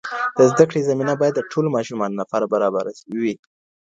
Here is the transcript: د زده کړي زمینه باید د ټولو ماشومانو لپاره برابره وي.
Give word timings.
د 0.37 0.39
زده 0.51 0.63
کړي 0.69 0.81
زمینه 0.89 1.13
باید 1.21 1.33
د 1.35 1.41
ټولو 1.51 1.67
ماشومانو 1.77 2.19
لپاره 2.21 2.45
برابره 2.53 2.91
وي. 3.21 3.35